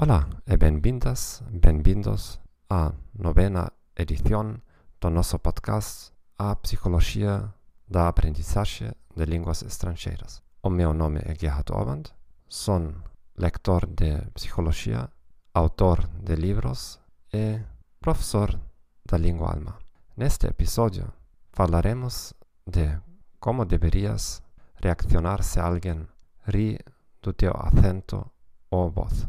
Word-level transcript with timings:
Olá 0.00 0.28
e 0.46 0.56
bem-vindas, 0.56 1.42
bem-vindos 1.50 2.38
à 2.70 2.92
novena 3.12 3.72
edição 3.96 4.62
do 5.00 5.10
nosso 5.10 5.36
podcast 5.40 6.12
A 6.38 6.54
Psicologia 6.54 7.52
da 7.88 8.06
Aprendizagem 8.06 8.92
de 9.16 9.24
Línguas 9.24 9.62
Estrangeiras. 9.62 10.40
O 10.62 10.70
meu 10.70 10.94
nome 10.94 11.20
é 11.24 11.34
Gerhard 11.34 11.72
Oband, 11.72 12.04
sou 12.48 12.94
lector 13.36 13.88
de 13.88 14.20
psicologia, 14.34 15.10
autor 15.52 16.06
de 16.22 16.36
livros 16.36 17.00
e 17.34 17.60
professor 17.98 18.56
da 19.04 19.18
língua 19.18 19.50
alemã. 19.50 19.76
Neste 20.16 20.46
episódio 20.46 21.12
falaremos 21.52 22.32
de 22.64 23.00
como 23.40 23.64
deverias 23.64 24.44
reaccionar 24.80 25.42
se 25.42 25.58
alguém 25.58 26.06
ri 26.46 26.78
do 27.20 27.32
teu 27.32 27.52
acento 27.56 28.24
ou 28.70 28.92
voz. 28.92 29.26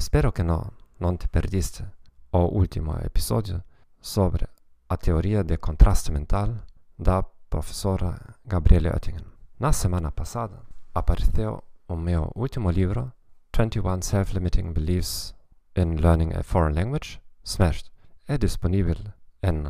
Espero 0.00 0.32
que 0.32 0.42
não, 0.42 0.72
não 0.98 1.14
te 1.14 1.28
perdiste 1.28 1.84
o 2.32 2.38
último 2.38 2.96
episódio 3.04 3.62
sobre 4.00 4.48
a 4.88 4.96
teoria 4.96 5.44
de 5.44 5.58
contraste 5.58 6.10
mental 6.10 6.54
da 6.98 7.22
professora 7.50 8.18
Gabriele 8.46 8.88
Oettingen. 8.88 9.26
Na 9.58 9.74
semana 9.74 10.10
passada 10.10 10.62
apareceu 10.94 11.62
o 11.86 11.96
meu 11.96 12.32
último 12.34 12.70
livro, 12.70 13.12
21 13.54 14.00
Self-Limiting 14.00 14.72
Beliefs 14.72 15.34
in 15.76 15.96
Learning 15.96 16.32
a 16.32 16.42
Foreign 16.42 16.74
Language, 16.74 17.20
Smashed. 17.44 17.90
É 18.26 18.38
disponível 18.38 18.96
em 19.42 19.64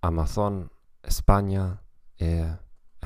Amazon 0.00 0.62
Espanha 1.06 1.78
e 2.18 2.42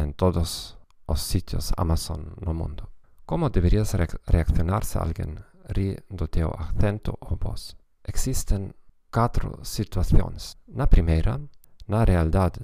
em 0.00 0.12
todos 0.12 0.78
os 1.08 1.20
sitios 1.22 1.72
Amazon 1.76 2.20
no 2.40 2.54
mundo. 2.54 2.88
Como 3.26 3.50
deverias 3.50 3.92
re 3.94 4.06
reaccionar 4.28 4.84
se 4.84 4.96
alguém 4.96 5.34
ri 5.76 5.96
do 6.10 6.26
teu 6.26 6.50
acento 6.58 7.16
ou 7.20 7.36
voz. 7.36 7.76
Existem 8.06 8.72
quatro 9.12 9.58
situações. 9.64 10.56
Na 10.66 10.86
primeira, 10.86 11.40
na 11.86 12.04
realidade, 12.04 12.60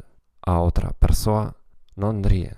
a 0.46 0.60
outra 0.60 0.92
pessoa 0.94 1.54
não 1.96 2.20
ri 2.22 2.50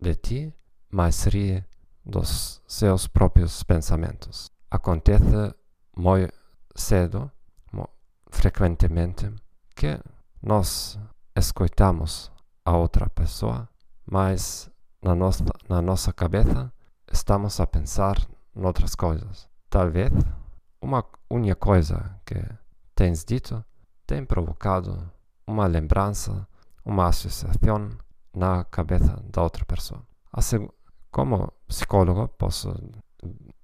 de 0.00 0.14
ti, 0.14 0.54
mas 0.90 1.24
ri 1.24 1.64
dos 2.04 2.60
seus 2.66 3.06
próprios 3.06 3.62
pensamentos. 3.62 4.50
Acontece 4.70 5.54
muito 5.96 6.34
cedo, 6.74 7.30
muito 7.72 7.90
frequentemente, 8.30 9.32
que 9.74 9.98
nós 10.42 10.98
escutamos 11.36 12.30
a 12.64 12.76
outra 12.76 13.08
pessoa, 13.08 13.68
mas 14.06 14.70
na 15.02 15.14
nossa, 15.14 15.44
na 15.68 15.82
nossa 15.82 16.12
cabeça 16.12 16.72
estamos 17.10 17.60
a 17.60 17.66
pensar 17.66 18.16
noutras 18.54 18.94
coisas. 18.94 19.48
Talvez 19.74 20.12
uma 20.80 21.04
única 21.28 21.56
coisa 21.56 22.20
que 22.24 22.36
tens 22.94 23.24
dito 23.24 23.64
tenha 24.06 24.24
provocado 24.24 25.10
uma 25.48 25.66
lembrança, 25.66 26.46
uma 26.84 27.08
associação 27.08 27.90
na 28.32 28.62
cabeça 28.62 29.20
da 29.32 29.42
outra 29.42 29.64
pessoa. 29.64 30.00
Assim, 30.32 30.68
como 31.10 31.52
psicólogo, 31.66 32.28
posso 32.38 32.72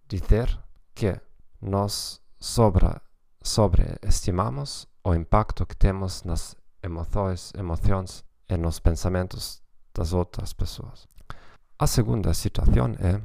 dizer 0.09 0.59
que 0.97 1.17
nós 1.63 2.21
sobre, 2.41 2.89
sobreestimamos 3.41 4.89
o 5.05 5.15
impacto 5.15 5.65
que 5.65 5.77
temos 5.77 6.25
nas 6.25 6.57
emoções, 6.83 7.53
emoções 7.57 8.25
e 8.49 8.57
nos 8.57 8.81
pensamentos 8.81 9.63
das 9.95 10.13
outras 10.13 10.53
pessoas. 10.53 11.07
A 11.79 11.87
segunda 11.87 12.35
situação 12.35 12.97
é, 12.99 13.23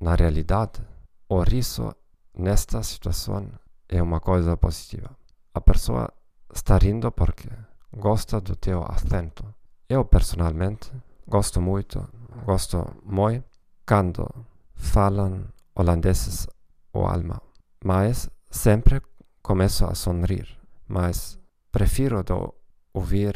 na 0.00 0.14
realidade, 0.14 0.80
o 1.28 1.42
riso 1.42 1.92
nesta 2.36 2.82
situação 2.82 3.48
é 3.88 4.02
uma 4.02 4.20
coisa 4.20 4.56
positiva. 4.56 5.10
A 5.52 5.60
pessoa 5.60 6.12
está 6.52 6.78
rindo 6.78 7.10
porque 7.12 7.48
gosta 7.96 8.40
do 8.40 8.56
teu 8.56 8.84
acento. 8.84 9.44
Eu, 9.88 10.04
personalmente, 10.04 10.90
gosto 11.26 11.60
muito, 11.60 12.08
gosto 12.44 12.96
muito 13.04 13.46
quando 13.86 14.28
falam 14.74 15.46
holandeses 15.74 16.46
ou 16.92 17.06
alemão. 17.06 17.40
Mas 17.84 18.28
sempre 18.50 19.00
começo 19.42 19.84
a 19.84 19.94
sorrir. 19.94 20.46
Mas 20.88 21.38
prefiro 21.70 22.22
do 22.22 22.54
ouvir 22.92 23.34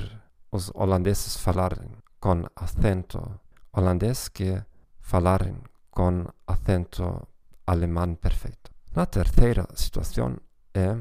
os 0.50 0.70
holandeses 0.74 1.36
falarem 1.36 1.90
com 2.20 2.44
acento 2.56 3.20
holandês 3.72 4.28
que 4.28 4.62
falarem 5.00 5.56
com 5.90 6.24
acento 6.46 7.26
alemão 7.66 8.14
perfeito. 8.14 8.77
Na 8.94 9.06
terceira 9.06 9.66
situação 9.74 10.36
é 10.74 10.96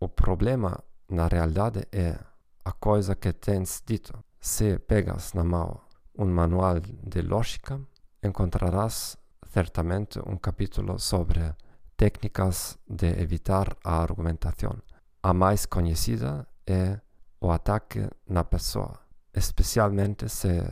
o 0.00 0.08
problema 0.08 0.82
na 1.08 1.26
realidade 1.28 1.86
é 1.92 2.18
a 2.64 2.72
coisa 2.72 3.14
que 3.14 3.32
tens 3.32 3.82
dito. 3.84 4.12
Se 4.40 4.78
pegas 4.78 5.34
na 5.34 5.44
mão 5.44 5.80
um 6.18 6.24
manual 6.24 6.80
de 6.80 7.20
lógica, 7.20 7.80
encontrarás 8.22 9.16
certamente 9.52 10.18
um 10.26 10.36
capítulo 10.36 10.98
sobre 10.98 11.54
técnicas 11.96 12.78
de 12.88 13.08
evitar 13.20 13.76
a 13.84 14.00
argumentação. 14.00 14.78
A 15.22 15.34
mais 15.34 15.66
conhecida 15.66 16.46
é 16.66 16.98
o 17.40 17.50
ataque 17.50 18.08
na 18.26 18.44
pessoa, 18.44 18.98
especialmente 19.34 20.28
se 20.28 20.64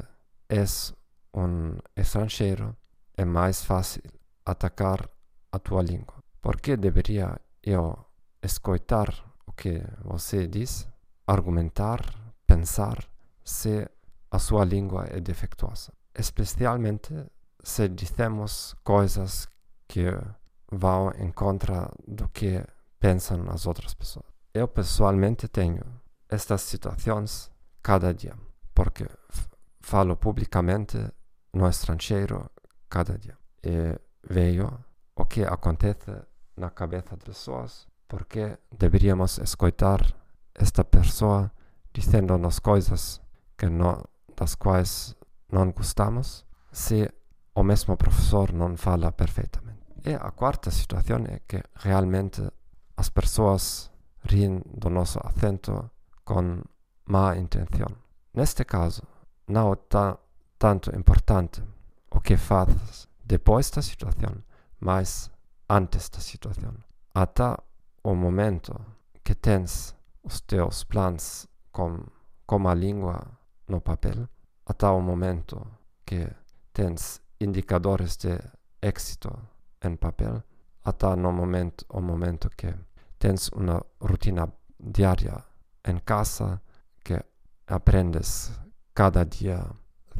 és 0.48 0.94
um 1.34 1.76
estrangeiro, 1.97 2.76
é 3.16 3.25
mais 3.25 3.62
fácil 3.62 4.03
atacar 4.44 5.09
a 5.53 5.59
tua 5.59 5.82
língua. 5.82 6.19
Por 6.40 6.60
que 6.60 6.76
deveria 6.76 7.38
eu 7.62 8.04
escutar 8.42 9.08
o 9.46 9.52
que 9.52 9.82
você 10.02 10.46
diz, 10.46 10.88
argumentar, 11.26 12.00
pensar, 12.46 12.96
se 13.44 13.88
a 14.30 14.38
sua 14.38 14.64
língua 14.64 15.04
é 15.10 15.20
defeituosa? 15.20 15.92
Especialmente 16.14 17.14
se 17.62 17.88
dizemos 17.88 18.74
coisas 18.82 19.48
que 19.86 20.06
vão 20.72 21.10
em 21.18 21.30
contra 21.30 21.90
do 22.06 22.28
que 22.28 22.64
pensam 22.98 23.44
as 23.50 23.66
outras 23.66 23.92
pessoas. 23.94 24.26
Eu 24.54 24.66
pessoalmente 24.66 25.46
tenho 25.48 25.84
estas 26.28 26.62
situações 26.62 27.50
cada 27.82 28.14
dia, 28.14 28.34
porque 28.74 29.06
falo 29.80 30.16
publicamente 30.16 30.96
no 31.52 31.68
estrangeiro 31.68 32.50
cada 32.88 33.18
dia. 33.18 33.36
E 33.62 33.98
vejo 34.28 34.68
o 35.16 35.24
que 35.24 35.44
acontece 35.44 36.29
na 36.60 36.71
cabeça 36.71 37.16
das 37.16 37.25
pessoas, 37.25 37.88
porque 38.06 38.59
deveríamos 38.71 39.38
escutar 39.38 40.00
esta 40.54 40.84
pessoa 40.84 41.50
dizendo-nos 41.93 42.59
coisas 42.59 43.21
que 43.56 43.69
não, 43.69 44.04
das 44.37 44.54
quais 44.54 45.16
não 45.50 45.72
gostamos, 45.72 46.44
se 46.71 47.10
o 47.54 47.62
mesmo 47.62 47.97
professor 47.97 48.53
não 48.53 48.76
fala 48.76 49.10
perfeitamente. 49.10 49.81
E 50.04 50.15
a 50.15 50.31
quarta 50.31 50.71
situação 50.71 51.25
é 51.26 51.41
que 51.48 51.62
realmente 51.75 52.43
as 52.97 53.09
pessoas 53.09 53.91
riem 54.22 54.63
do 54.66 54.89
nosso 54.91 55.18
acento 55.24 55.91
com 56.24 56.63
má 57.06 57.36
intenção. 57.36 57.89
Neste 58.34 58.65
caso, 58.65 59.03
não 59.48 59.72
é 59.72 59.77
tanto 60.59 60.95
importante 60.95 61.63
o 62.10 62.21
que 62.21 62.36
fazes 62.36 63.09
depois 63.24 63.71
da 63.71 63.83
situação, 63.83 64.34
mas 64.78 65.30
antes 65.70 66.08
da 66.10 66.18
situação. 66.18 66.74
Até 67.14 67.56
o 68.02 68.14
momento 68.14 68.74
que 69.22 69.34
tens 69.34 69.94
os 70.24 70.40
teus 70.40 70.82
planos 70.82 71.46
com, 71.70 72.04
com 72.44 72.68
a 72.68 72.74
no 73.68 73.80
papel, 73.80 74.28
até 74.66 74.88
o 74.88 75.00
momento 75.00 75.64
que 76.04 76.28
tens 76.72 77.22
indicadores 77.40 78.16
de 78.16 78.36
êxito 78.82 79.30
em 79.82 79.94
papel, 79.94 80.42
até 80.84 81.14
no 81.14 81.32
momento, 81.32 81.86
o 81.88 82.00
momento 82.00 82.50
que 82.50 82.74
tens 83.18 83.48
uma 83.50 83.80
rotina 84.00 84.52
diária 84.80 85.44
em 85.86 85.98
casa, 85.98 86.60
que 87.04 87.22
aprendes 87.68 88.50
cada 88.92 89.24
dia 89.24 89.64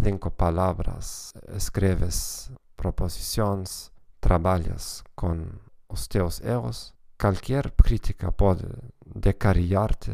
cinco 0.03 0.31
palavras, 0.31 1.35
escreves 1.57 2.51
proposições, 2.77 3.91
trabalhas 4.21 5.03
com 5.15 5.47
os 5.89 6.07
teus 6.07 6.41
erros, 6.41 6.95
qualquer 7.19 7.71
crítica 7.73 8.31
pode 8.31 8.65
decarilhar-te 9.05 10.13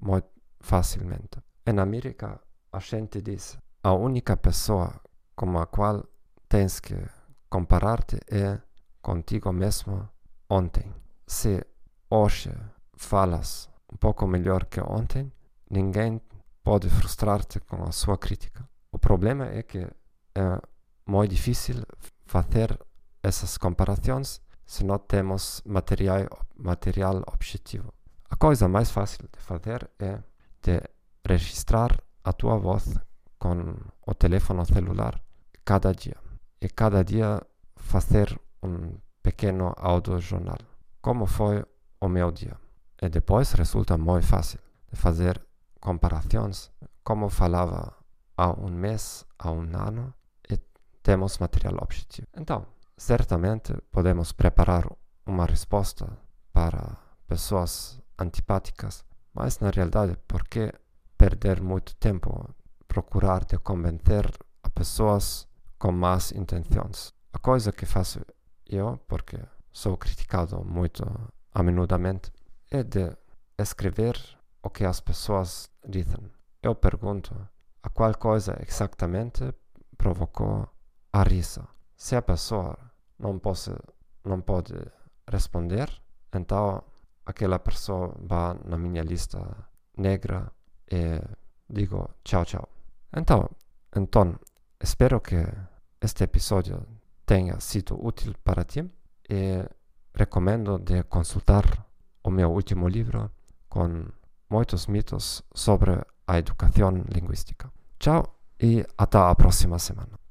muito 0.00 0.28
facilmente. 0.60 1.42
Em 1.66 1.78
América, 1.78 2.40
a 2.72 2.78
gente 2.78 3.20
diz: 3.20 3.58
a 3.82 3.92
única 3.92 4.36
pessoa 4.36 5.00
com 5.34 5.58
a 5.58 5.66
qual 5.66 6.04
tens 6.48 6.80
que 6.80 6.96
comparar-te 7.48 8.18
é 8.30 8.60
contigo 9.02 9.52
mesmo 9.52 10.08
ontem. 10.48 10.92
Se 11.26 11.64
hoje 12.10 12.52
falas 12.96 13.68
um 13.92 13.96
pouco 13.96 14.26
melhor 14.26 14.64
que 14.64 14.80
ontem, 14.80 15.32
ninguém 15.70 16.20
pode 16.62 16.88
frustrar-te 16.88 17.60
com 17.60 17.84
a 17.84 17.92
sua 17.92 18.18
crítica. 18.18 18.68
O 18.90 18.98
problema 18.98 19.46
é 19.46 19.62
que 19.62 19.78
é 20.34 20.60
muito 21.06 21.30
difícil 21.30 21.84
fazer 22.24 22.78
essas 23.26 23.58
comparações 23.58 24.40
se 24.64 24.84
não 24.84 24.98
temos 24.98 25.60
material, 25.66 26.26
material 26.56 27.22
objetivo. 27.26 27.92
A 28.30 28.36
coisa 28.36 28.68
mais 28.68 28.90
fácil 28.90 29.28
de 29.32 29.40
fazer 29.40 29.90
é 29.98 30.18
de 30.62 30.80
registrar 31.26 32.00
a 32.22 32.32
tua 32.32 32.56
voz 32.56 32.94
com 33.38 33.74
o 34.06 34.14
telefone 34.14 34.64
celular 34.64 35.20
cada 35.64 35.92
dia. 35.92 36.16
E 36.60 36.68
cada 36.68 37.02
dia 37.02 37.42
fazer 37.76 38.38
um 38.62 38.96
pequeno 39.22 39.74
audiojornal. 39.76 40.58
Como 41.00 41.26
foi 41.26 41.64
o 42.00 42.08
meu 42.08 42.30
dia? 42.30 42.56
E 43.02 43.08
depois 43.08 43.52
resulta 43.52 43.96
muito 43.96 44.26
fácil 44.26 44.60
de 44.90 44.96
fazer 44.96 45.44
comparações, 45.80 46.70
como 47.02 47.28
falava 47.28 47.92
há 48.36 48.50
um 48.50 48.70
mês, 48.70 49.24
há 49.38 49.50
um 49.50 49.62
ano, 49.76 50.14
e 50.48 50.56
temos 51.02 51.38
material 51.38 51.76
objetivo. 51.80 52.28
Então, 52.36 52.66
certamente 52.96 53.74
podemos 53.90 54.32
preparar 54.32 54.86
uma 55.24 55.44
resposta 55.44 56.06
para 56.52 56.96
pessoas 57.26 58.00
antipáticas, 58.18 59.04
mas 59.34 59.58
na 59.60 59.70
realidade, 59.70 60.16
por 60.26 60.48
que 60.48 60.72
perder 61.18 61.60
muito 61.60 61.94
tempo 61.96 62.54
procurar 62.88 63.44
de 63.44 63.58
convencer 63.58 64.30
a 64.62 64.70
pessoas 64.70 65.46
com 65.78 65.92
más 65.92 66.32
intenções? 66.32 67.12
A 67.32 67.38
coisa 67.38 67.72
que 67.72 67.84
faço 67.84 68.20
eu, 68.66 68.98
porque 69.06 69.38
sou 69.72 69.96
criticado 69.96 70.64
muito 70.64 71.04
a 71.52 71.62
menudamente, 71.62 72.32
é 72.70 72.82
de 72.82 73.14
escrever 73.58 74.16
o 74.62 74.70
que 74.70 74.84
as 74.84 75.00
pessoas 75.00 75.70
dizem. 75.86 76.30
Eu 76.62 76.74
pergunto 76.74 77.34
a 77.82 77.88
qual 77.90 78.14
coisa 78.16 78.58
exatamente 78.66 79.54
provocou 79.96 80.68
a 81.12 81.22
risa. 81.22 81.68
Se 81.96 82.16
a 82.16 82.22
pessoa 82.22 82.76
não 83.18 83.38
pode, 83.38 83.74
não 84.24 84.40
pode 84.40 84.74
responder, 85.30 85.90
então 86.34 86.82
aquela 87.24 87.58
pessoa 87.58 88.14
vai 88.20 88.56
na 88.64 88.76
minha 88.78 89.02
lista 89.02 89.40
negra 89.96 90.52
e 90.90 91.20
digo 91.68 92.08
tchau, 92.24 92.44
tchau. 92.44 92.68
Então, 93.16 93.48
então 93.94 94.38
espero 94.80 95.20
que 95.20 95.36
este 96.00 96.24
episódio 96.24 96.86
tenha 97.24 97.58
sido 97.60 97.98
útil 98.04 98.34
para 98.44 98.64
ti 98.64 98.88
e 99.28 99.64
recomendo 100.14 100.78
de 100.78 101.02
consultar 101.04 101.64
o 102.22 102.30
meu 102.30 102.50
último 102.50 102.88
livro 102.88 103.30
com 103.68 104.06
muitos 104.48 104.86
mitos 104.86 105.42
sobre 105.54 105.92
a 106.26 106.38
educação 106.38 106.90
linguística. 107.08 107.72
Tchau 107.98 108.36
e 108.60 108.84
até 108.96 109.18
a 109.18 109.34
próxima 109.34 109.78
semana. 109.78 110.25